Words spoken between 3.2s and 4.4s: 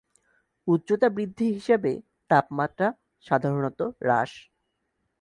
সাধারণত হ্রাস।